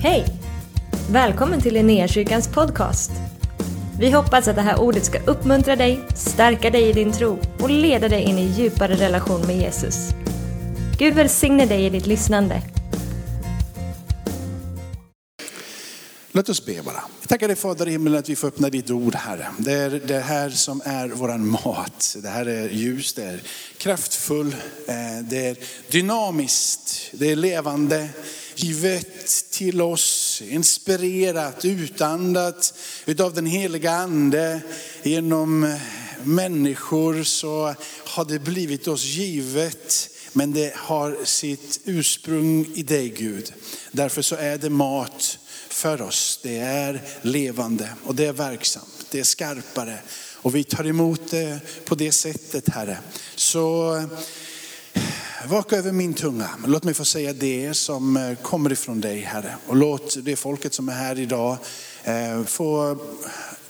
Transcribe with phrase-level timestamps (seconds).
[0.00, 0.24] Hej!
[1.10, 3.10] Välkommen till Linnéakyrkans podcast.
[4.00, 7.70] Vi hoppas att det här ordet ska uppmuntra dig, stärka dig i din tro och
[7.70, 10.08] leda dig in i djupare relation med Jesus.
[10.98, 12.62] Gud välsigne dig i ditt lyssnande.
[16.32, 17.02] Låt oss be bara.
[17.20, 19.46] Jag tackar dig Fader i himlen att vi får öppna ditt ord Herre.
[19.58, 22.16] Det är det här som är våran mat.
[22.22, 23.40] Det här är ljus, det är
[23.76, 24.56] kraftfull,
[24.86, 25.56] eh, det är
[25.90, 28.08] dynamiskt, det är levande,
[28.60, 32.74] givet till oss, inspirerat, utandat
[33.06, 34.60] utav den heliga ande
[35.02, 35.78] genom
[36.24, 37.74] människor så
[38.04, 40.10] har det blivit oss givet.
[40.32, 43.52] Men det har sitt ursprung i dig Gud.
[43.92, 45.38] Därför så är det mat
[45.68, 46.40] för oss.
[46.42, 49.06] Det är levande och det är verksamt.
[49.10, 49.98] Det är skarpare.
[50.34, 52.98] Och vi tar emot det på det sättet Herre.
[53.34, 53.94] Så
[55.46, 56.50] vaka över min tunga.
[56.66, 59.56] Låt mig få säga det som eh, kommer ifrån dig Herre.
[59.66, 61.56] Och låt det folket som är här idag
[62.04, 62.98] eh, få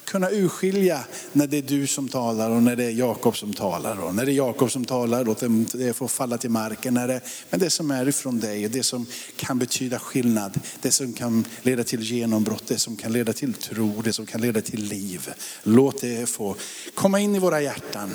[0.09, 4.01] kunna urskilja när det är du som talar och när det är Jakob som talar.
[4.01, 5.43] Och när det är Jakob som talar, låt
[5.73, 6.95] det få falla till marken.
[6.95, 7.21] När det,
[7.51, 11.85] men det som är ifrån dig, det som kan betyda skillnad, det som kan leda
[11.85, 15.31] till genombrott, det som kan leda till tro, det som kan leda till liv.
[15.63, 16.57] Låt det få
[16.95, 18.11] komma in i våra hjärtan.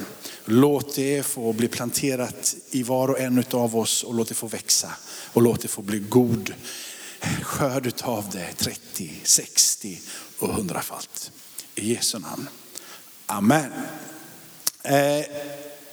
[0.45, 4.47] Låt det få bli planterat i var och en av oss och låt det få
[4.47, 4.91] växa.
[5.33, 6.53] Och låt det få bli god
[7.41, 9.99] skörd utav det, 30, 60
[10.39, 11.31] och 100-falt.
[11.75, 12.49] I Jesu namn.
[13.25, 13.71] Amen.
[14.83, 15.25] Eh,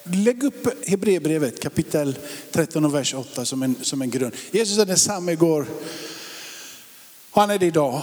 [0.02, 2.18] lägg upp Hebreerbrevet kapitel
[2.52, 4.34] 13 och vers 8 som en, som en grund.
[4.50, 5.66] Jesus är densamme igår
[7.30, 8.02] och han är det idag.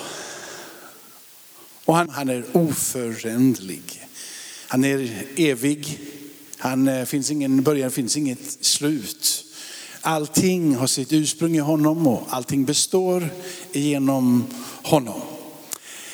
[1.86, 4.08] Och han, han är oföränderlig.
[4.68, 6.00] Han är evig.
[6.58, 9.44] Han eh, finns ingen början, finns inget slut.
[10.02, 13.30] Allting har sitt ursprung i honom och allting består
[13.72, 14.48] genom
[14.84, 15.22] honom.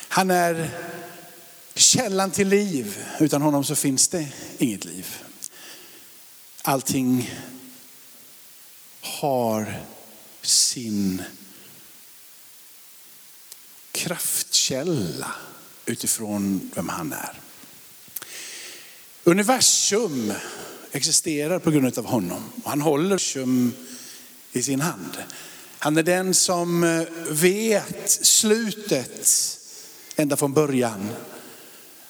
[0.08, 0.70] Han är
[1.94, 2.98] källan till liv.
[3.20, 4.28] Utan honom så finns det
[4.58, 5.16] inget liv.
[6.62, 7.34] Allting
[9.02, 9.82] har
[10.42, 11.22] sin
[13.92, 15.32] kraftkälla
[15.86, 17.40] utifrån vem han är.
[19.24, 20.34] Universum
[20.92, 22.44] existerar på grund av honom.
[22.66, 23.74] Han håller universum
[24.52, 25.18] i sin hand.
[25.80, 29.30] Han är den som vet slutet
[30.16, 31.10] ända från början.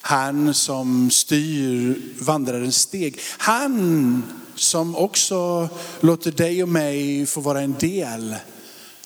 [0.05, 3.19] Han som styr vandrarens steg.
[3.37, 4.23] Han
[4.55, 5.69] som också
[5.99, 8.35] låter dig och mig få vara en del.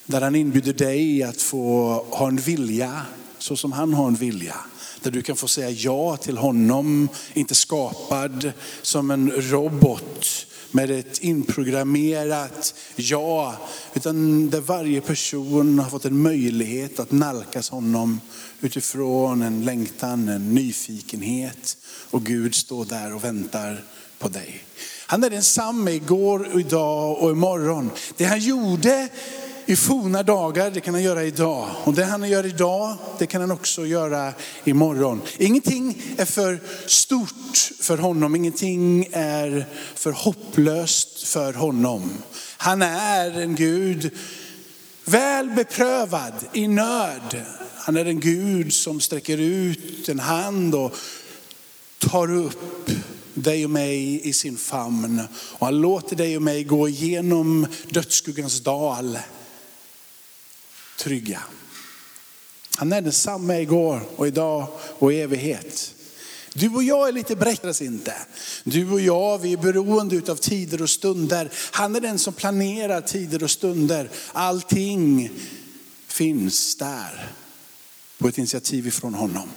[0.05, 3.01] Där han inbjuder dig att få ha en vilja
[3.37, 4.55] så som han har en vilja.
[5.01, 11.19] Där du kan få säga ja till honom, inte skapad som en robot med ett
[11.19, 13.55] inprogrammerat ja.
[13.93, 18.21] Utan där varje person har fått en möjlighet att nalkas honom
[18.61, 21.77] utifrån en längtan, en nyfikenhet.
[22.11, 23.83] Och Gud står där och väntar
[24.19, 24.63] på dig.
[25.07, 27.91] Han är densamme igår, idag och imorgon.
[28.17, 29.09] Det han gjorde
[29.69, 31.69] i forna dagar, det kan han göra idag.
[31.83, 34.33] Och det han gör idag, det kan han också göra
[34.63, 35.21] imorgon.
[35.37, 42.11] Ingenting är för stort för honom, ingenting är för hopplöst för honom.
[42.57, 44.11] Han är en Gud
[45.05, 47.41] väl beprövad i nöd.
[47.75, 50.95] Han är en Gud som sträcker ut en hand och
[51.97, 52.89] tar upp
[53.33, 55.21] dig och mig i sin famn.
[55.31, 59.17] Och han låter dig och mig gå igenom dödsskuggans dal
[60.97, 61.41] trygga.
[62.75, 64.67] Han är densamma igår och idag
[64.99, 65.93] och i evighet.
[66.53, 68.13] Du och jag är lite bräckras inte.
[68.63, 71.51] Du och jag, vi är beroende av tider och stunder.
[71.71, 74.09] Han är den som planerar tider och stunder.
[74.31, 75.31] Allting
[76.07, 77.31] finns där
[78.17, 79.49] på ett initiativ ifrån honom.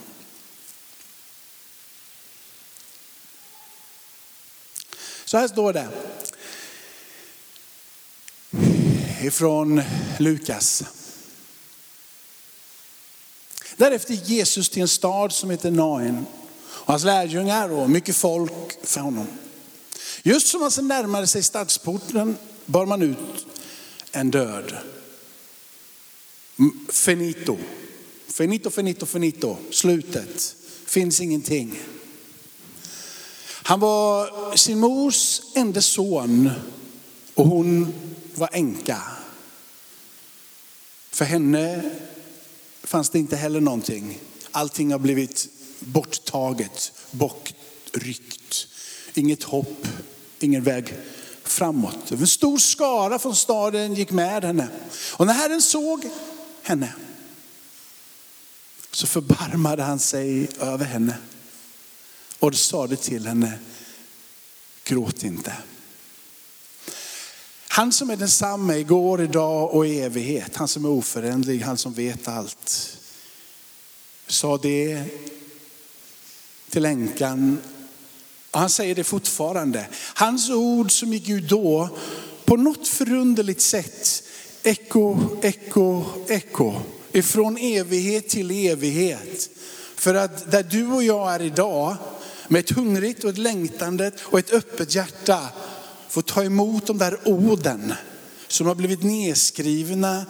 [5.25, 5.87] Så här står det
[9.21, 9.81] ifrån
[10.19, 10.83] Lukas.
[13.81, 16.25] Därefter gick Jesus till en stad som heter Nain.
[16.63, 18.51] Och hans lärjungar och mycket folk
[18.83, 19.27] för honom.
[20.23, 23.45] Just som han närmade sig stadsporten bar man ut
[24.11, 24.77] en död.
[26.89, 27.57] Finito.
[28.27, 29.57] Finito, finito, finito.
[29.71, 30.55] Slutet.
[30.85, 31.79] Finns ingenting.
[33.43, 36.51] Han var sin mors enda son
[37.33, 37.93] och hon
[38.35, 39.01] var änka.
[41.11, 41.91] För henne
[42.91, 44.19] fanns det inte heller någonting.
[44.51, 45.47] Allting har blivit
[45.79, 48.67] borttaget, bortryckt.
[49.13, 49.87] Inget hopp,
[50.39, 50.93] ingen väg
[51.43, 52.11] framåt.
[52.11, 54.67] En stor skara från staden gick med henne.
[55.13, 56.09] Och när Herren såg
[56.61, 56.93] henne
[58.91, 61.17] så förbarmade han sig över henne
[62.39, 63.59] och sade till henne,
[64.83, 65.53] gråt inte.
[67.73, 71.93] Han som är densamme igår, idag och i evighet, han som är oföränderlig, han som
[71.93, 72.97] vet allt,
[74.27, 75.03] sa det
[76.69, 77.59] till änkan.
[78.51, 79.87] Han säger det fortfarande.
[80.13, 81.89] Hans ord som gick ut då,
[82.45, 84.23] på något förunderligt sätt,
[84.63, 86.73] eko, eko, eko,
[87.11, 89.49] ifrån evighet till evighet.
[89.95, 91.95] För att där du och jag är idag,
[92.47, 95.39] med ett hungrigt och ett längtande och ett öppet hjärta,
[96.11, 97.93] Få ta emot de där orden
[98.47, 100.25] som har blivit nedskrivna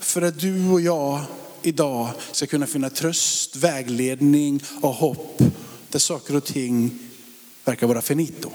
[0.00, 1.20] för att du och jag
[1.62, 5.42] idag ska kunna finna tröst, vägledning och hopp
[5.88, 6.98] där saker och ting
[7.64, 8.50] verkar vara finito,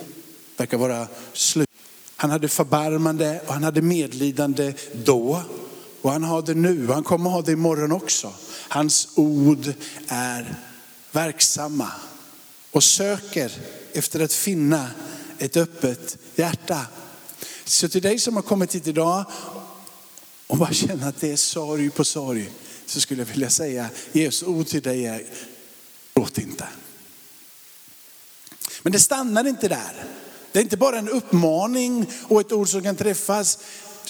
[0.56, 1.68] verkar vara slut.
[2.16, 4.72] Han hade förbarmande och han hade medlidande
[5.04, 5.42] då
[6.02, 6.86] och han har det nu.
[6.86, 8.32] Han kommer ha det imorgon också.
[8.68, 9.72] Hans ord
[10.08, 10.54] är
[11.12, 11.92] verksamma
[12.70, 13.52] och söker
[13.92, 14.88] efter att finna
[15.40, 16.86] ett öppet hjärta.
[17.64, 19.24] Så till dig som har kommit hit idag
[20.46, 22.50] och bara känner att det är sorg på sorg
[22.86, 25.26] så skulle jag vilja säga Jesu ord till dig är
[26.14, 26.68] gråt inte.
[28.82, 30.04] Men det stannar inte där.
[30.52, 33.58] Det är inte bara en uppmaning och ett ord som kan träffas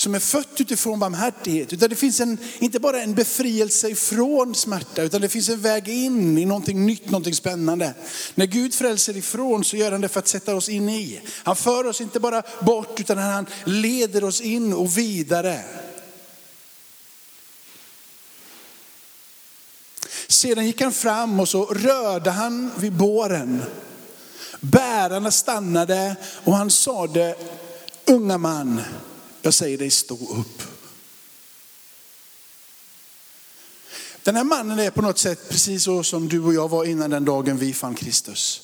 [0.00, 1.72] som är fött utifrån barmhärtighet.
[1.72, 5.88] Utan det finns en, inte bara en befrielse ifrån smärta, utan det finns en väg
[5.88, 7.94] in i någonting nytt, någonting spännande.
[8.34, 11.20] När Gud frälser ifrån så gör han det för att sätta oss in i.
[11.42, 15.60] Han för oss inte bara bort, utan han leder oss in och vidare.
[20.28, 23.62] Sedan gick han fram och så rörde han vid båren.
[24.60, 27.34] Bärarna stannade och han sade,
[28.06, 28.80] unga man,
[29.42, 30.62] jag säger dig stå upp.
[34.22, 37.10] Den här mannen är på något sätt precis så som du och jag var innan
[37.10, 38.62] den dagen vi fann Kristus.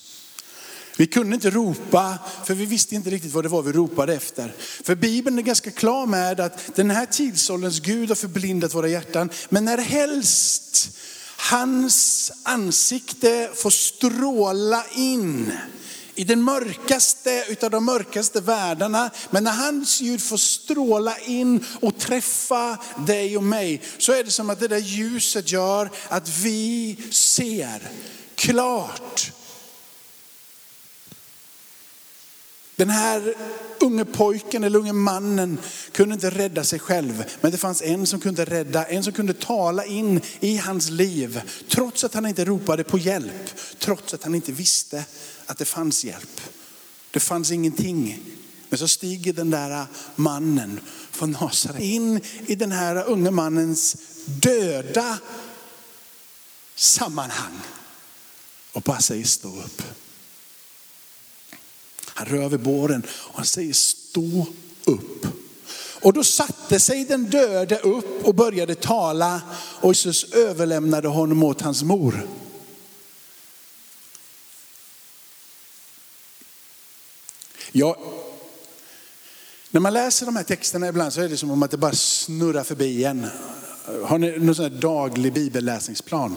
[0.96, 4.54] Vi kunde inte ropa, för vi visste inte riktigt vad det var vi ropade efter.
[4.58, 9.30] För Bibeln är ganska klar med att den här tidsålderns Gud har förblindat våra hjärtan.
[9.48, 10.90] Men när helst
[11.36, 15.52] hans ansikte får stråla in
[16.16, 19.10] i den mörkaste utav de mörkaste världarna.
[19.30, 24.30] Men när hans ljud får stråla in och träffa dig och mig så är det
[24.30, 27.90] som att det där ljuset gör att vi ser
[28.34, 29.32] klart.
[32.76, 33.34] Den här
[33.80, 35.58] unge pojken eller unge mannen
[35.92, 37.24] kunde inte rädda sig själv.
[37.40, 41.40] Men det fanns en som kunde rädda, en som kunde tala in i hans liv.
[41.68, 45.04] Trots att han inte ropade på hjälp, trots att han inte visste
[45.46, 46.40] att det fanns hjälp.
[47.10, 48.20] Det fanns ingenting.
[48.68, 49.86] Men så stiger den där
[50.16, 50.80] mannen
[51.10, 55.18] från Nasaret in i den här unge mannens döda
[56.74, 57.60] sammanhang
[58.72, 59.82] och bara säger stå upp.
[62.16, 64.46] Han rör vid båren och han säger stå
[64.84, 65.26] upp.
[66.00, 69.40] Och då satte sig den döde upp och började tala
[69.80, 72.28] och Jesus överlämnade honom åt hans mor.
[77.72, 77.96] Ja,
[79.70, 81.92] när man läser de här texterna ibland så är det som om att det bara
[81.92, 83.26] snurrar förbi en.
[84.04, 86.36] Har ni någon sån här daglig bibelläsningsplan?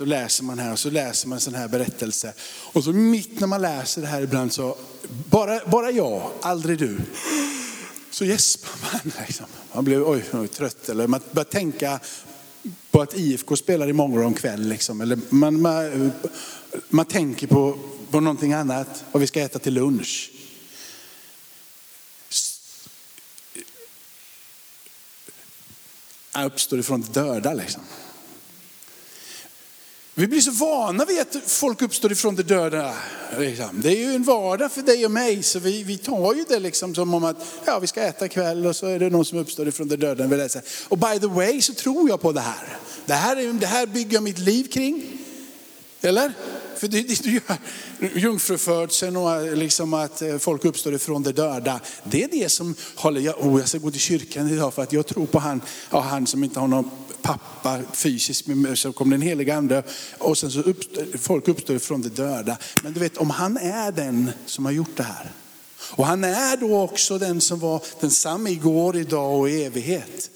[0.00, 2.32] Så läser man här och så läser man en sån här berättelse.
[2.72, 4.76] Och så mitt när man läser det här ibland så,
[5.30, 6.98] bara, bara jag, aldrig du.
[8.10, 9.12] Så gäspar man.
[9.26, 9.46] Liksom.
[9.72, 12.00] Man blir oj, oj, trött eller man börjar tänka
[12.90, 14.68] på att IFK spelar imorgon kväll.
[14.68, 15.00] Liksom.
[15.00, 16.12] Eller man, man,
[16.88, 17.78] man tänker på,
[18.10, 20.30] på någonting annat, vad vi ska äta till lunch.
[26.46, 27.82] Uppstår ifrån de döda liksom.
[30.20, 32.94] Vi blir så vana vid att folk uppstår ifrån de döda.
[33.38, 33.68] Liksom.
[33.72, 36.58] Det är ju en vardag för dig och mig, så vi, vi tar ju det
[36.58, 39.38] liksom som om att ja, vi ska äta kväll och så är det någon som
[39.38, 40.48] uppstår ifrån de döda.
[40.88, 42.78] Och by the way så tror jag på det här.
[43.06, 45.02] Det här, är, det här bygger jag mitt liv kring.
[46.00, 46.32] Eller?
[46.76, 47.56] För det, det du gör,
[48.14, 51.80] jungfrufödseln och eh, liksom att eh, folk uppstår ifrån de döda.
[52.04, 54.92] Det är det som håller, jag, oh, jag ska gå till kyrkan idag för att
[54.92, 55.60] jag tror på han,
[55.90, 56.90] ja, han som inte har någon
[57.22, 59.82] pappa fysiskt, så kom den heliga ande
[60.18, 62.56] och sen så uppstod, folk uppstår från de döda.
[62.82, 65.30] Men du vet om han är den som har gjort det här.
[65.92, 70.30] Och han är då också den som var densamma igår, idag och i evighet.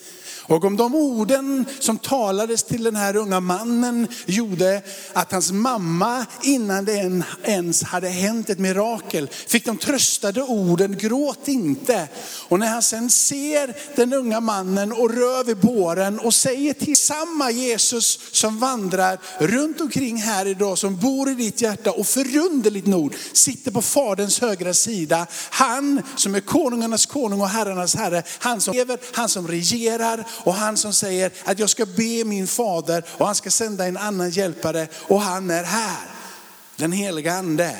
[0.46, 4.82] Och om de orden som talades till den här unga mannen gjorde
[5.12, 11.48] att hans mamma innan det ens hade hänt ett mirakel fick de tröstade orden, gråt
[11.48, 12.08] inte.
[12.48, 16.96] Och när han sen ser den unga mannen och rör vid båren och säger till
[16.96, 22.86] samma Jesus som vandrar runt omkring här idag, som bor i ditt hjärta och förunderligt
[22.86, 25.26] nog sitter på faderns högra sida.
[25.50, 30.54] Han som är konungarnas konung och herrarnas herre, han som lever, han som regerar och
[30.54, 34.30] han som säger att jag ska be min fader och han ska sända en annan
[34.30, 36.10] hjälpare och han är här.
[36.76, 37.76] Den heliga ande.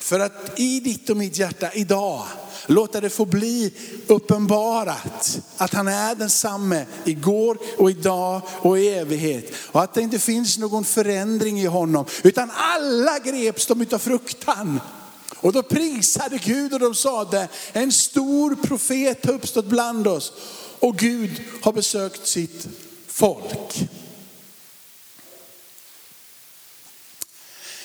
[0.00, 2.24] För att i ditt och mitt hjärta idag,
[2.66, 3.72] låta det få bli
[4.06, 9.52] uppenbarat att han är densamme igår och idag och i evighet.
[9.56, 14.80] Och att det inte finns någon förändring i honom, utan alla greps de utav fruktan.
[15.36, 20.32] Och då prisade Gud och de sade, en stor profet har uppstått bland oss
[20.78, 22.68] och Gud har besökt sitt
[23.06, 23.88] folk.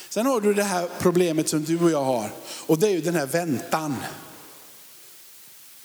[0.10, 2.30] Sen har du det här problemet som du och jag har
[2.68, 3.96] och det är ju den här väntan.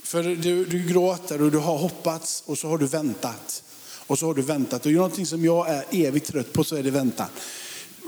[0.03, 3.63] För du, du gråter och du har hoppats och så har du väntat.
[4.07, 4.87] Och så har du väntat.
[4.87, 7.29] Och någonting som jag är evigt trött på så är det väntan.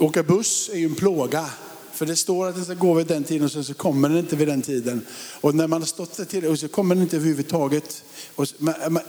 [0.00, 1.50] Åka buss är ju en plåga.
[1.98, 4.18] För det står att den ska gå vid den tiden och sen så kommer den
[4.18, 5.06] inte vid den tiden.
[5.40, 8.04] Och när man har stått där till och så kommer den inte överhuvudtaget.
[8.34, 8.46] Och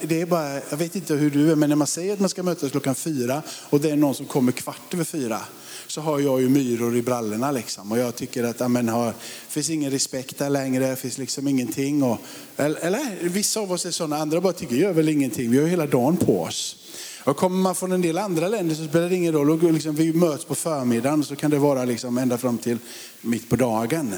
[0.01, 2.29] det är bara, jag vet inte hur du är, men när man säger att man
[2.29, 5.41] ska mötas klockan fyra och det är någon som kommer kvart över fyra
[5.87, 7.91] så har jag ju myror i brallorna liksom.
[7.91, 9.13] Och jag tycker att amen, har,
[9.47, 12.03] finns ingen respekt där längre, det finns liksom ingenting.
[12.03, 12.17] Och,
[12.57, 15.63] eller, eller vissa av oss är sådana, andra bara tycker gör väl ingenting, vi har
[15.63, 16.75] ju hela dagen på oss.
[17.23, 19.49] Och kommer man från en del andra länder så spelar det ingen roll.
[19.49, 22.77] Och liksom, vi möts på förmiddagen så kan det vara liksom ända fram till
[23.21, 24.15] mitt på dagen.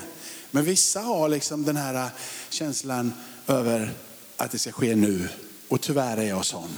[0.51, 2.11] Men vissa har liksom den här äh,
[2.49, 3.13] känslan
[3.47, 3.91] över
[4.37, 5.29] att det ska ske nu.
[5.67, 6.69] Och tyvärr är jag sån.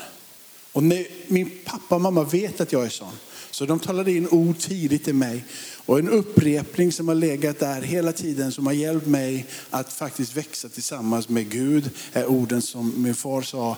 [0.71, 3.13] Och när, min pappa och mamma vet att jag är sån.
[3.51, 5.45] Så de talade in ord tidigt i mig.
[5.85, 10.37] Och en upprepning som har legat där hela tiden som har hjälpt mig att faktiskt
[10.37, 13.77] växa tillsammans med Gud är orden som min far sa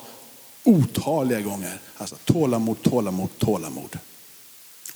[0.66, 1.80] otaliga gånger.
[1.98, 4.00] Alltså tålamod, tålamod, tålamod.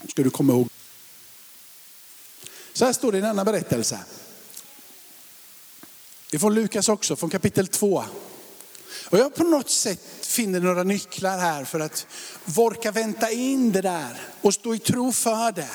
[0.08, 0.68] Ska du komma ihåg.
[2.74, 4.00] Så här står det i en annan berättelse.
[6.32, 8.04] Ifrån Lukas också, från kapitel 2.
[9.10, 12.08] Och jag på något sätt finner några nycklar här för att
[12.46, 15.70] vorka vänta in det där och stå i tro för det.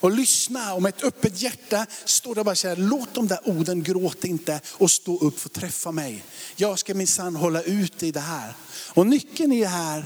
[0.00, 3.40] Och lyssna och med ett öppet hjärta stå där och bara säga, låt de där
[3.44, 6.24] orden gråta inte och stå upp och träffa mig.
[6.56, 8.54] Jag ska minsann hålla ut i det här.
[8.94, 10.04] Och nyckeln i det här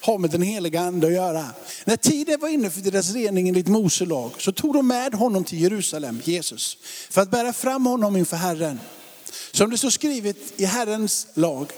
[0.00, 1.46] har med den heliga ande att göra.
[1.84, 5.44] När tiden var inne för deras rening enligt Mose lag så tog de med honom
[5.44, 6.78] till Jerusalem, Jesus,
[7.10, 8.80] för att bära fram honom inför Herren.
[9.52, 11.72] Som det står skrivet i Herrens lag.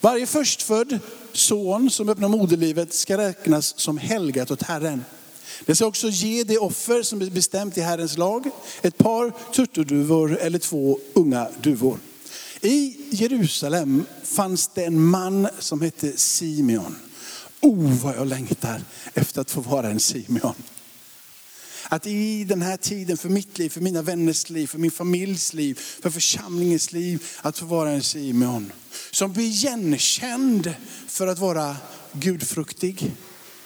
[0.00, 0.98] Varje förstfödd
[1.32, 5.04] son som öppnar moderlivet ska räknas som helgat åt Herren.
[5.66, 8.50] Det ska också ge det offer som är bestämt i Herrens lag,
[8.82, 11.98] ett par turturduvor eller två unga duvor.
[12.60, 16.96] I Jerusalem fanns det en man som hette Simeon.
[17.60, 18.82] Oh vad jag längtar
[19.14, 20.54] efter att få vara en Simeon.
[21.88, 25.52] Att i den här tiden för mitt liv, för mina vänners liv, för min familjs
[25.52, 28.72] liv, för församlingens liv, att få vara en Simeon.
[29.10, 30.74] Som blir igenkänd
[31.06, 31.76] för att vara
[32.12, 33.12] gudfruktig,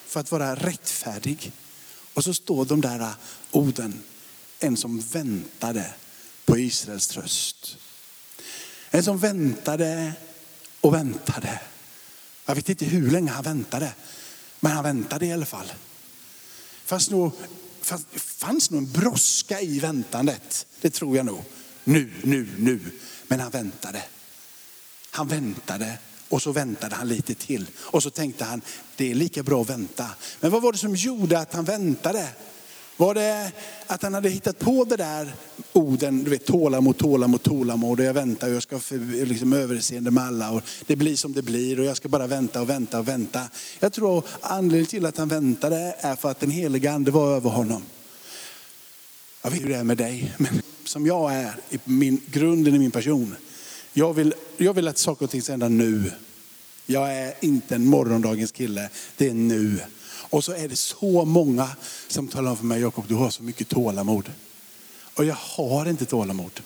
[0.06, 1.52] för att vara rättfärdig.
[2.14, 3.12] Och så står de där äh,
[3.50, 4.02] orden,
[4.60, 5.94] en som väntade
[6.44, 7.76] på Israels tröst.
[8.90, 10.12] En som väntade
[10.80, 11.60] och väntade.
[12.46, 13.94] Jag vet inte hur länge han väntade,
[14.60, 15.72] men han väntade i alla fall.
[16.84, 17.32] Fast nog,
[17.80, 21.44] fanns, fanns nog en brådska i väntandet, det tror jag nog.
[21.84, 22.80] Nu, nu, nu.
[23.26, 24.02] Men han väntade.
[25.10, 25.98] Han väntade
[26.34, 27.66] och så väntade han lite till.
[27.78, 28.60] Och så tänkte han,
[28.96, 30.06] det är lika bra att vänta.
[30.40, 32.28] Men vad var det som gjorde att han väntade?
[32.96, 33.52] Var det
[33.86, 35.34] att han hade hittat på det där
[35.72, 40.10] orden, du vet tålamod, tålamod, tålamod och jag väntar och jag ska för, liksom överseende
[40.10, 42.98] med alla och det blir som det blir och jag ska bara vänta och vänta
[42.98, 43.40] och vänta.
[43.80, 47.50] Jag tror anledningen till att han väntade är för att den heliga ande var över
[47.50, 47.82] honom.
[49.42, 52.78] Jag vet hur det är med dig, men som jag är i min, grunden i
[52.78, 53.36] min person.
[53.96, 56.12] Jag vill, jag vill att saker och ting ska hända nu.
[56.86, 59.80] Jag är inte en morgondagens kille, det är nu.
[60.06, 61.68] Och så är det så många
[62.08, 64.32] som talar om för mig, Jakob du har så mycket tålamod.
[65.14, 66.60] Och jag har inte tålamod.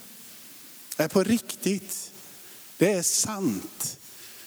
[0.96, 2.10] Jag är på riktigt.
[2.76, 3.98] Det är sant.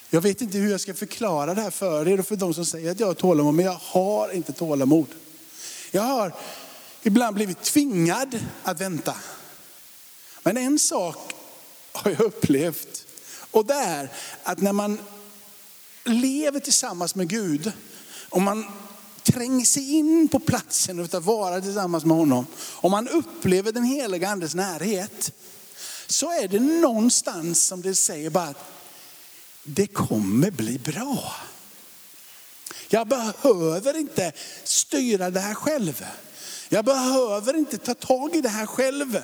[0.09, 2.65] Jag vet inte hur jag ska förklara det här för er och för de som
[2.65, 5.07] säger att jag har tålamod, men jag har inte tålamod.
[5.91, 6.33] Jag har
[7.03, 9.15] ibland blivit tvingad att vänta.
[10.43, 11.33] Men en sak
[11.91, 13.05] har jag upplevt
[13.51, 14.09] och det är
[14.43, 14.99] att när man
[16.03, 17.71] lever tillsammans med Gud,
[18.29, 18.65] om man
[19.23, 23.83] tränger sig in på platsen och att vara tillsammans med honom, om man upplever den
[23.83, 25.31] heliga andes närhet,
[26.07, 28.71] så är det någonstans som det säger bara att
[29.63, 31.35] det kommer bli bra.
[32.89, 34.31] Jag behöver inte
[34.63, 36.05] styra det här själv.
[36.69, 39.23] Jag behöver inte ta tag i det här själv.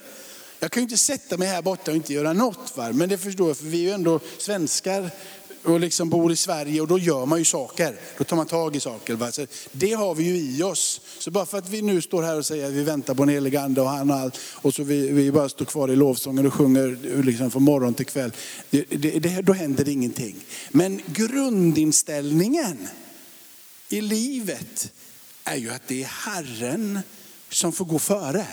[0.59, 2.77] Jag kan ju inte sätta mig här borta och inte göra något.
[2.77, 2.91] Va?
[2.91, 5.11] Men det förstår jag, för vi är ju ändå svenskar
[5.63, 7.95] och liksom bor i Sverige och då gör man ju saker.
[8.17, 9.15] Då tar man tag i saker.
[9.15, 9.31] Va?
[9.31, 11.01] Så det har vi ju i oss.
[11.19, 13.29] Så bara för att vi nu står här och säger att vi väntar på en
[13.29, 14.39] helig ande och han och allt.
[14.53, 18.05] Och så vi, vi bara står kvar i lovsången och sjunger liksom från morgon till
[18.05, 18.31] kväll.
[18.69, 20.35] Det, det, det, då händer det ingenting.
[20.71, 22.87] Men grundinställningen
[23.89, 24.91] i livet
[25.43, 26.99] är ju att det är Herren
[27.49, 28.47] som får gå före.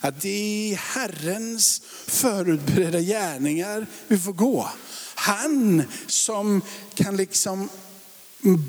[0.00, 4.70] Att det är i Herrens förutberedda gärningar vi får gå.
[5.14, 6.62] Han som
[6.94, 7.68] kan liksom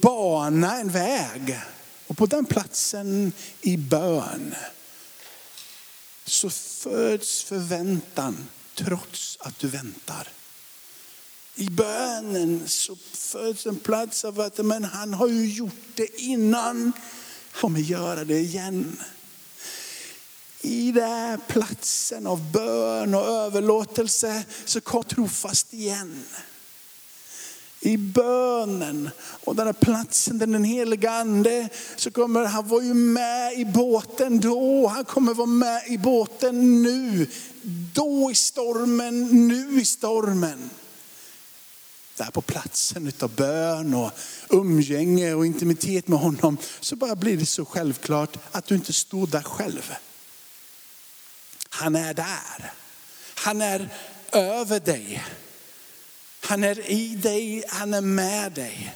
[0.02, 1.60] bana en väg.
[2.08, 3.32] Och på den platsen
[3.62, 4.56] i bön
[6.26, 10.28] så föds förväntan trots att du väntar.
[11.56, 16.92] I bönen så föds en plats av att men han har ju gjort det innan.
[17.52, 19.00] Han kommer göra det igen
[20.62, 26.24] i den här platsen av bön och överlåtelse så kom trofast igen.
[27.80, 32.94] I bönen och den här platsen där den heliga ande, så kommer han var ju
[32.94, 37.28] med i båten då, han kommer vara med i båten nu.
[37.94, 40.70] Då i stormen, nu i stormen.
[42.16, 44.12] Där på platsen utav bön och
[44.50, 49.28] umgänge och intimitet med honom så bara blir det så självklart att du inte står
[49.28, 49.94] där själv.
[51.78, 52.74] Han är där.
[53.36, 53.90] Han är
[54.32, 55.24] över dig.
[56.40, 58.96] Han är i dig, han är med dig.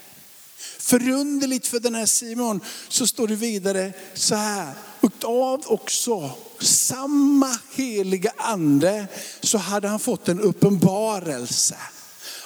[0.79, 4.73] Förunderligt för den här Simon så står det vidare så här.
[5.01, 9.07] Utav också samma heliga ande
[9.41, 11.77] så hade han fått en uppenbarelse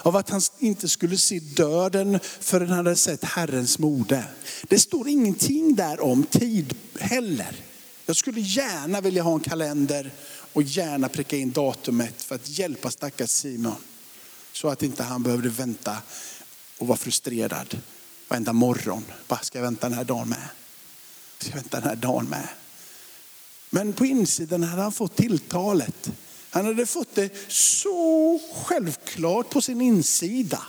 [0.01, 4.23] av att han inte skulle se döden förrän han hade sett Herrens mode.
[4.63, 7.55] Det står ingenting där om tid heller.
[8.05, 10.11] Jag skulle gärna vilja ha en kalender
[10.53, 13.75] och gärna pricka in datumet för att hjälpa stackars Simon.
[14.51, 15.97] Så att inte han behövde vänta
[16.77, 17.81] och vara frustrerad
[18.27, 19.05] varenda morgon.
[19.27, 20.47] Bara ska jag vänta den här dagen med?
[21.37, 22.47] Ska jag vänta den här dagen med?
[23.69, 26.09] Men på insidan hade han fått tilltalet.
[26.49, 30.61] Han hade fått det så självklart på sin insida.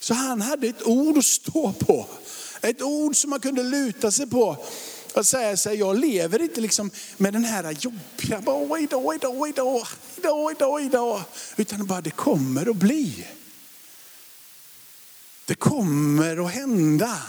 [0.00, 2.06] Så han hade ett ord att stå på.
[2.62, 4.66] Ett ord som man kunde luta sig på.
[5.14, 9.86] Att säga sig, jag lever inte liksom med den här jobbiga, bara, idag, idag, idag,
[10.16, 11.22] idag, idag, idag.
[11.56, 13.26] Utan bara det kommer att bli.
[15.44, 17.22] Det kommer att hända.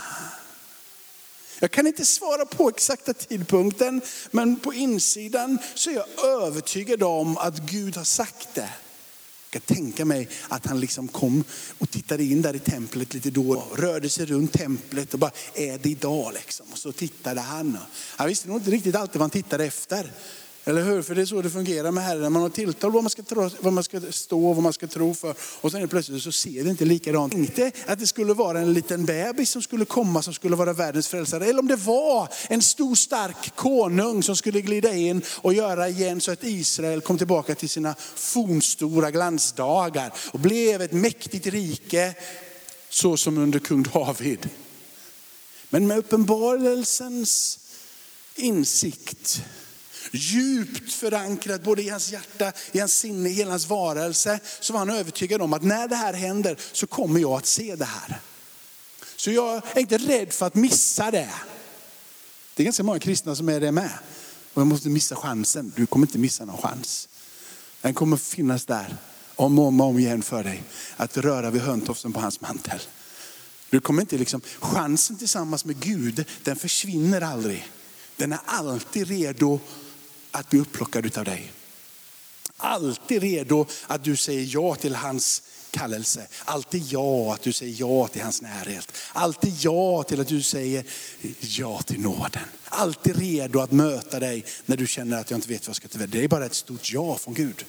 [1.59, 7.37] Jag kan inte svara på exakta tidpunkten, men på insidan så är jag övertygad om
[7.37, 8.69] att Gud har sagt det.
[9.51, 11.43] Jag kan tänka mig att han liksom kom
[11.77, 15.31] och tittade in där i templet lite då och rörde sig runt templet och bara,
[15.53, 16.65] är det idag liksom?
[16.71, 17.77] Och så tittade han.
[17.91, 20.11] Han visste nog inte riktigt alltid vad han tittade efter.
[20.65, 21.01] Eller hur?
[21.01, 22.33] För det är så det fungerar med Herren.
[22.33, 24.87] Man har tilltal vad man ska, tro, vad man ska stå och vad man ska
[24.87, 25.35] tro för.
[25.61, 27.33] Och sen plötsligt så ser det inte likadant.
[27.33, 31.07] Inte att det skulle vara en liten bebis som skulle komma som skulle vara världens
[31.07, 31.45] frälsare.
[31.45, 36.21] Eller om det var en stor stark konung som skulle glida in och göra igen
[36.21, 40.13] så att Israel kom tillbaka till sina fornstora glansdagar.
[40.31, 42.15] Och blev ett mäktigt rike
[42.89, 44.49] så som under kung David.
[45.69, 47.59] Men med uppenbarelsens
[48.35, 49.43] insikt
[50.11, 54.79] djupt förankrad både i hans hjärta, i hans sinne, i hela hans varelse, så var
[54.79, 58.19] han övertygad om att när det här händer så kommer jag att se det här.
[59.15, 61.29] Så jag är inte rädd för att missa det.
[62.55, 63.91] Det är ganska många kristna som är det med.
[64.53, 65.73] Och jag måste missa chansen.
[65.75, 67.09] Du kommer inte missa någon chans.
[67.81, 68.97] Den kommer finnas där
[69.35, 70.63] om och om, om igen för dig.
[70.97, 72.79] Att röra vid höntofsen på hans mantel.
[73.69, 77.71] Du kommer inte liksom, chansen tillsammans med Gud, den försvinner aldrig.
[78.15, 79.59] Den är alltid redo
[80.31, 81.51] att bli upplockad av dig.
[82.57, 86.27] Alltid redo att du säger ja till hans kallelse.
[86.45, 88.91] Alltid ja att du säger ja till hans närhet.
[89.11, 90.85] Alltid ja till att du säger
[91.41, 92.43] ja till nåden.
[92.65, 95.87] Alltid redo att möta dig när du känner att jag inte vet vad jag ska
[95.87, 97.65] ta Det är bara ett stort ja från Gud.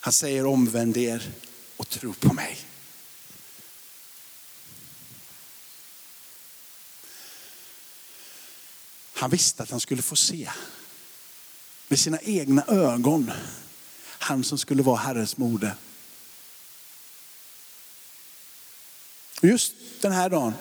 [0.00, 1.30] Han säger omvänd er
[1.76, 2.58] och tro på mig.
[9.14, 10.50] Han visste att han skulle få se
[11.88, 13.30] med sina egna ögon
[14.18, 15.74] han som skulle vara Herrens mode.
[19.42, 20.54] Just den här dagen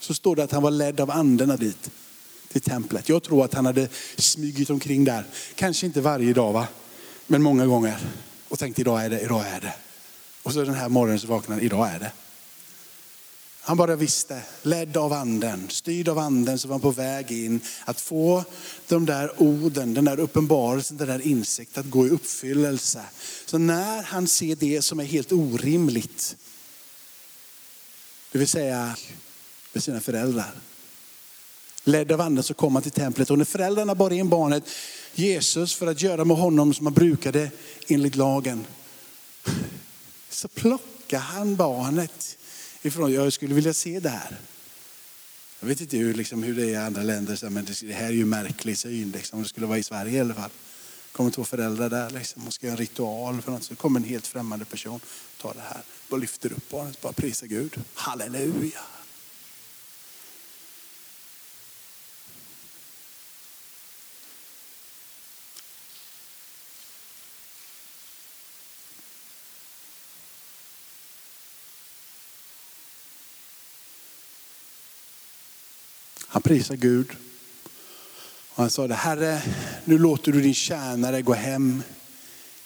[0.00, 1.90] så står det att han var ledd av andarna dit
[2.48, 3.08] till templet.
[3.08, 5.24] Jag tror att han hade smugit omkring där.
[5.54, 6.68] Kanske inte varje dag va?
[7.26, 7.98] Men många gånger.
[8.48, 9.74] Och tänkte idag är det, idag är det.
[10.42, 12.12] Och så den här morgonen så vaknade han, idag är det.
[13.66, 17.60] Han bara visste, ledd av anden, styrd av anden så var han på väg in
[17.84, 18.44] att få
[18.88, 23.02] de där orden, den där uppenbarelsen, den där insikten att gå i uppfyllelse.
[23.46, 26.36] Så när han ser det som är helt orimligt,
[28.32, 28.96] det vill säga
[29.72, 30.54] med sina föräldrar.
[31.84, 34.64] Ledd av anden så kom han till templet och när föräldrarna bar in barnet
[35.14, 37.50] Jesus för att göra med honom som man brukade
[37.88, 38.66] enligt lagen.
[40.30, 42.38] Så plockar han barnet
[42.88, 44.36] ifrån, jag skulle vilja se det här.
[45.60, 48.10] Jag vet inte hur, liksom, hur det är i andra länder, men det här är
[48.10, 49.10] ju märklig syn.
[49.10, 49.42] Liksom.
[49.42, 50.50] Det skulle vara i Sverige i alla fall.
[51.12, 53.42] kommer två föräldrar där liksom, och ska göra en ritual.
[53.42, 53.64] För något.
[53.64, 55.00] Så kommer en helt främmande person
[55.36, 55.80] och tar det här.
[56.08, 57.80] Bara lyfter upp barnet, bara prisar Gud.
[57.94, 58.80] Halleluja.
[76.34, 77.10] Han prisar Gud.
[78.48, 79.42] Och han sa Herre,
[79.84, 81.82] nu låter du din tjänare gå hem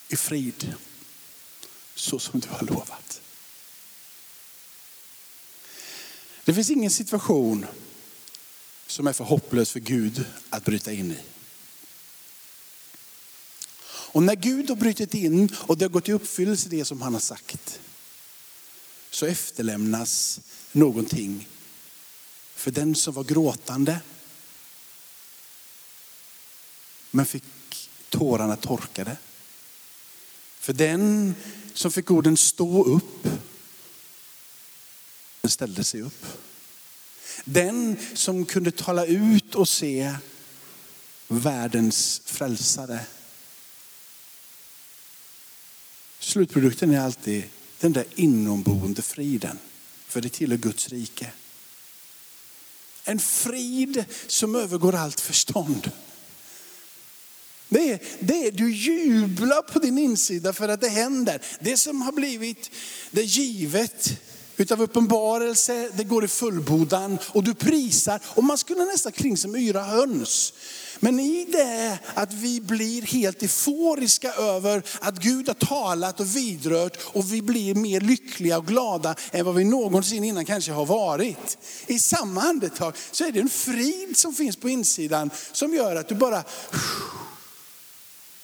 [0.07, 0.73] i frid.
[1.95, 3.21] Så som du har lovat.
[6.45, 7.65] Det finns ingen situation
[8.87, 11.19] som är för hopplös för Gud att bryta in i.
[13.87, 17.13] Och när Gud har brutit in och det har gått i uppfyllelse det som han
[17.13, 17.79] har sagt,
[19.09, 20.39] så efterlämnas
[20.71, 21.47] någonting
[22.59, 23.99] för den som var gråtande.
[27.11, 27.43] Men fick
[28.09, 29.17] tårarna torkade.
[30.59, 31.35] För den
[31.73, 33.23] som fick orden stå upp.
[35.41, 36.25] Den ställde sig upp.
[37.45, 40.15] Den som kunde tala ut och se
[41.27, 43.05] världens frälsare.
[46.19, 47.43] Slutprodukten är alltid
[47.79, 49.59] den där inomboende friden.
[50.07, 51.31] För det tillhör Guds rike.
[53.09, 55.91] En frid som övergår allt förstånd.
[57.69, 61.41] Det är, det är, du jublar på din insida för att det händer.
[61.59, 62.71] Det som har blivit
[63.11, 64.21] det givet
[64.59, 68.19] utav uppenbarelse, det går i fullbordan och du prisar.
[68.25, 70.53] Och man skulle nästan kring som yra höns.
[70.99, 76.97] Men i det att vi blir helt euforiska över att Gud har talat och vidrört
[77.03, 81.57] och vi blir mer lyckliga och glada än vad vi någonsin innan kanske har varit.
[81.87, 86.07] I samma andetag så är det en frid som finns på insidan som gör att
[86.07, 86.43] du bara,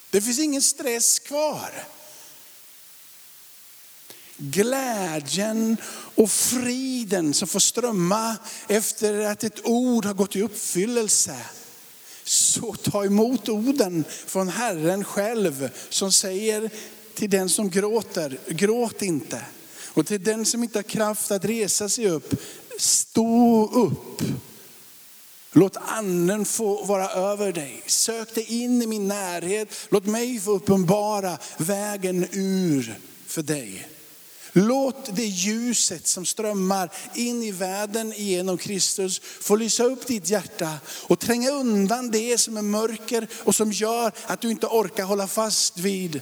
[0.10, 1.69] det finns ingen stress kvar
[4.38, 5.78] glädjen
[6.15, 11.36] och friden som får strömma efter att ett ord har gått i uppfyllelse.
[12.24, 16.69] Så ta emot orden från Herren själv som säger
[17.13, 19.41] till den som gråter, gråt inte.
[19.93, 22.34] Och till den som inte har kraft att resa sig upp,
[22.80, 24.21] stå upp.
[25.52, 27.84] Låt anden få vara över dig.
[27.86, 29.69] Sök dig in i min närhet.
[29.89, 33.88] Låt mig få uppenbara vägen ur för dig.
[34.57, 40.73] Låt det ljuset som strömmar in i världen genom Kristus få lysa upp ditt hjärta
[40.87, 45.27] och tränga undan det som är mörker och som gör att du inte orkar hålla
[45.27, 46.21] fast vid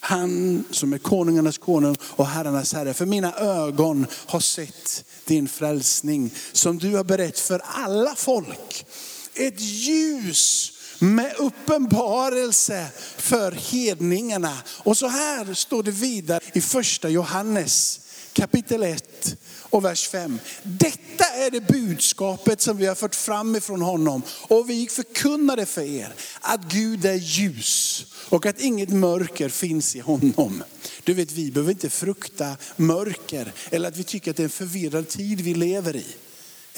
[0.00, 2.94] han som är konungarnas konung och herrarnas herre.
[2.94, 8.86] För mina ögon har sett din frälsning som du har berett för alla folk.
[9.34, 14.58] Ett ljus med uppenbarelse för hedningarna.
[14.66, 18.00] Och så här står det vidare i första Johannes
[18.32, 20.38] kapitel 1 och vers 5.
[20.62, 25.82] Detta är det budskapet som vi har fört fram ifrån honom och vi förkunnade för
[25.82, 26.12] er.
[26.40, 30.62] Att Gud är ljus och att inget mörker finns i honom.
[31.04, 34.50] Du vet vi behöver inte frukta mörker eller att vi tycker att det är en
[34.50, 36.06] förvirrad tid vi lever i.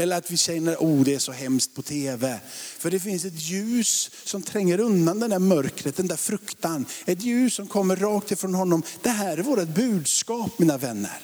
[0.01, 2.41] Eller att vi känner, oh det är så hemskt på tv.
[2.79, 6.87] För det finns ett ljus som tränger undan den där mörkret, den där fruktan.
[7.07, 8.83] Ett ljus som kommer rakt ifrån honom.
[9.03, 11.19] Det här är vårt budskap mina vänner.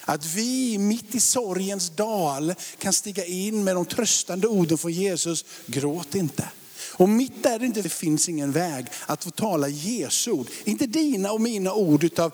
[0.00, 5.44] Att vi mitt i sorgens dal kan stiga in med de tröstande orden från Jesus.
[5.66, 6.48] Gråt inte.
[6.92, 10.46] Och mitt där det inte finns ingen väg att få tala Jesu ord.
[10.64, 12.32] Inte dina och mina ord utav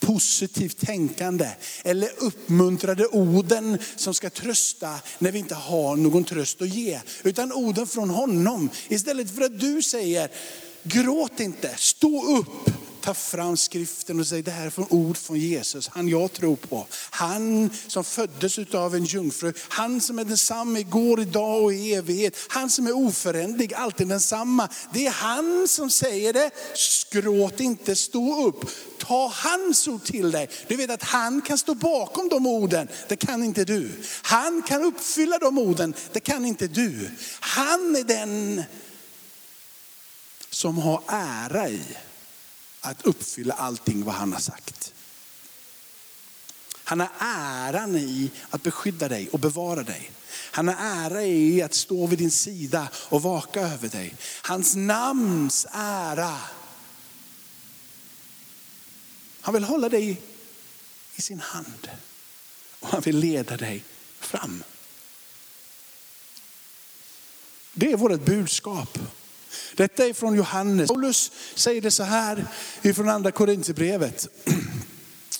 [0.00, 1.48] positivt tänkande
[1.84, 7.00] eller uppmuntrade orden som ska trösta när vi inte har någon tröst att ge.
[7.22, 8.70] Utan orden från honom.
[8.88, 10.30] Istället för att du säger,
[10.82, 15.38] gråt inte, stå upp, ta fram skriften och säga det här är från ord från
[15.38, 16.86] Jesus, han jag tror på.
[17.10, 22.36] Han som föddes av en jungfru, han som är densamma igår, idag och i evighet.
[22.48, 24.68] Han som är oföränderlig, alltid densamma.
[24.92, 28.70] Det är han som säger det, skråt inte, stå upp.
[28.98, 30.48] Ta hans ord till dig.
[30.66, 33.90] Du vet att han kan stå bakom de orden, det kan inte du.
[34.22, 37.10] Han kan uppfylla de orden, det kan inte du.
[37.40, 38.62] Han är den
[40.50, 41.80] som har ära i
[42.90, 44.94] att uppfylla allting vad han har sagt.
[46.84, 50.10] Han har äran i att beskydda dig och bevara dig.
[50.30, 54.14] Han har ära i att stå vid din sida och vaka över dig.
[54.42, 56.38] Hans namns ära.
[59.40, 60.22] Han vill hålla dig
[61.14, 61.90] i sin hand
[62.80, 63.84] och han vill leda dig
[64.20, 64.62] fram.
[67.72, 68.98] Det är vårt budskap.
[69.78, 70.88] Detta är från Johannes.
[70.88, 72.44] Paulus säger det så här
[72.82, 74.28] ifrån andra Korinthierbrevet.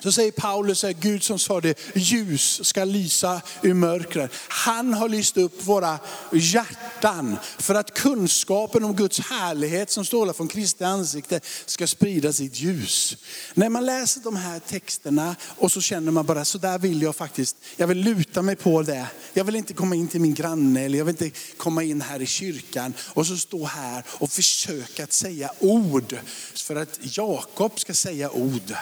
[0.02, 4.30] Så säger Paulus, är Gud som sa det, ljus ska lysa ur mörkret.
[4.48, 5.98] Han har lyst upp våra
[6.32, 12.60] hjärtan för att kunskapen om Guds härlighet som strålar från Kristi ansikte ska sprida sitt
[12.60, 13.16] ljus.
[13.54, 17.16] När man läser de här texterna och så känner man bara, så där vill jag
[17.16, 19.06] faktiskt, jag vill luta mig på det.
[19.32, 22.22] Jag vill inte komma in till min granne eller jag vill inte komma in här
[22.22, 26.16] i kyrkan och så stå här och försöka att säga ord
[26.54, 28.74] för att Jakob ska säga ord.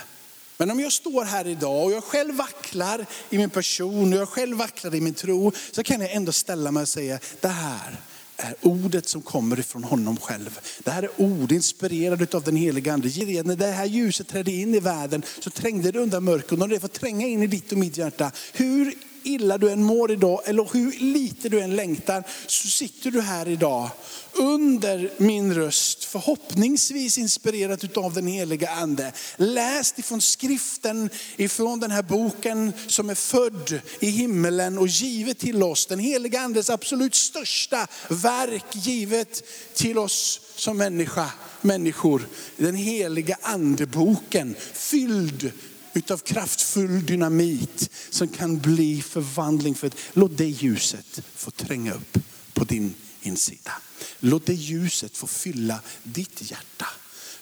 [0.59, 4.29] Men om jag står här idag och jag själv vacklar i min person och jag
[4.29, 8.01] själv vacklar i min tro, så kan jag ändå ställa mig och säga, det här
[8.37, 10.61] är ordet som kommer ifrån honom själv.
[10.85, 13.09] Det här är ord inspirerade av den heliga ande.
[13.09, 16.81] När det här ljuset trädde in i världen så trängde det undan mörkret och det
[16.81, 18.33] får tränga in i ditt och mitt hjärta.
[18.53, 18.95] Hur
[19.27, 23.49] illa du än mår idag eller hur lite du än längtar så sitter du här
[23.49, 23.91] idag
[24.33, 29.13] under min röst, förhoppningsvis inspirerat av den heliga ande.
[29.37, 35.63] Läst ifrån skriften, ifrån den här boken som är född i himmelen och givet till
[35.63, 35.87] oss.
[35.87, 39.43] Den heliga andes absolut största verk givet
[39.75, 42.29] till oss som människa, människor.
[42.57, 45.53] Den heliga andeboken fylld
[45.97, 49.75] utav kraftfull dynamit som kan bli förvandling.
[49.75, 52.19] För låt det ljuset få tränga upp
[52.53, 53.73] på din insida.
[54.21, 56.87] Låt det ljuset få fylla ditt hjärta.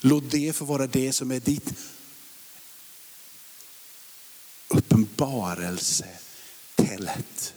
[0.00, 1.74] Låt det få vara det som är ditt
[4.68, 7.54] uppenbarelsetält.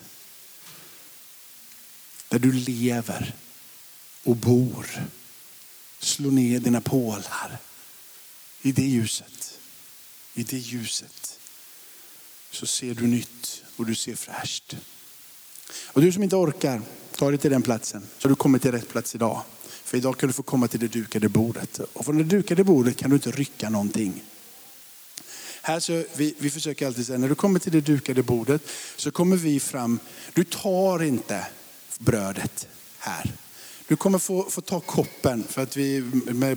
[2.29, 3.36] Där du lever
[4.23, 5.07] och bor.
[5.99, 7.57] Slå ner dina pålar
[8.62, 9.57] i det ljuset.
[10.38, 11.39] I det ljuset
[12.52, 14.76] så ser du nytt och du ser fräscht.
[15.86, 16.82] Och du som inte orkar,
[17.15, 18.08] ta dig till den platsen.
[18.17, 19.41] Så du kommer till rätt plats idag.
[19.84, 21.80] För idag kan du få komma till det dukade bordet.
[21.80, 24.23] Och från det dukade bordet kan du inte rycka någonting.
[25.62, 28.62] Här så, vi, vi försöker alltid säga, när du kommer till det dukade bordet
[28.95, 30.00] så kommer vi fram,
[30.34, 31.47] du tar inte
[32.00, 33.32] brödet här.
[33.88, 36.04] Du kommer få, få ta koppen för att vi,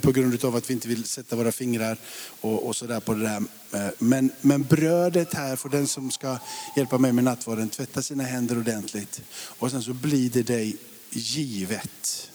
[0.03, 1.99] på grund av att vi inte vill sätta våra fingrar
[2.40, 3.43] och, och sådär på det där.
[3.73, 6.38] Eh, men, men brödet här får den som ska
[6.77, 9.23] hjälpa mig med nattvarden tvätta sina händer ordentligt.
[9.33, 10.77] Och sen så blir det dig
[11.11, 12.31] givet.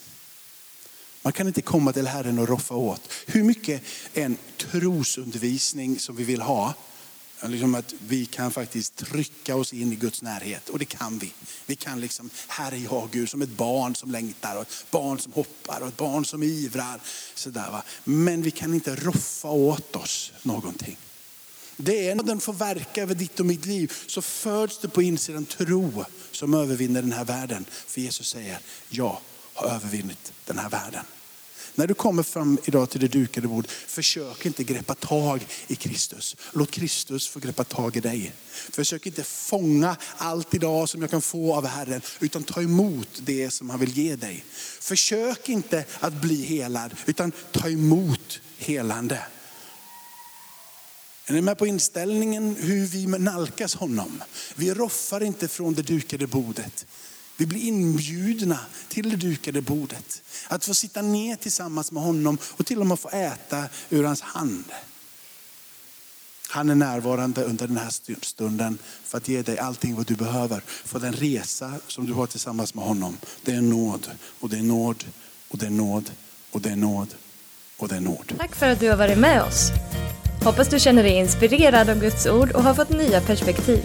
[1.22, 3.12] Man kan inte komma till Herren och roffa åt.
[3.26, 3.82] Hur mycket
[4.14, 6.74] en trosundervisning som vi vill ha,
[7.48, 10.68] Liksom att vi kan faktiskt trycka oss in i Guds närhet.
[10.68, 11.32] Och det kan vi.
[11.66, 15.18] Vi kan liksom, här är jag Gud som ett barn som längtar och ett barn
[15.18, 17.00] som hoppar och ett barn som ivrar.
[17.34, 17.82] Sådär, va?
[18.04, 20.96] Men vi kan inte roffa åt oss någonting.
[21.76, 25.02] Det är när den får verka över ditt och mitt liv så föds det på
[25.02, 27.64] insidan tro som övervinner den här världen.
[27.68, 29.18] För Jesus säger, jag
[29.54, 31.04] har övervunnit den här världen.
[31.74, 36.36] När du kommer fram idag till det dukade bordet, försök inte greppa tag i Kristus.
[36.52, 38.32] Låt Kristus få greppa tag i dig.
[38.50, 43.50] Försök inte fånga allt idag som jag kan få av Herren, utan ta emot det
[43.50, 44.44] som han vill ge dig.
[44.80, 49.26] Försök inte att bli helad, utan ta emot helande.
[51.28, 54.22] Är ni med på inställningen hur vi nalkas honom?
[54.54, 56.86] Vi roffar inte från det dukade bordet.
[57.36, 60.22] Vi blir inbjudna till det dukade bordet.
[60.48, 64.20] Att få sitta ner tillsammans med honom och till och med få äta ur hans
[64.20, 64.64] hand.
[66.48, 67.90] Han är närvarande under den här
[68.22, 72.26] stunden för att ge dig allting vad du behöver för den resa som du har
[72.26, 73.16] tillsammans med honom.
[73.42, 75.04] Det är nåd och det är nåd
[75.48, 76.10] och det är nåd
[76.50, 77.14] och det är nåd
[77.76, 78.32] och det är nåd.
[78.38, 79.70] Tack för att du har varit med oss.
[80.44, 83.84] Hoppas du känner dig inspirerad av Guds ord och har fått nya perspektiv.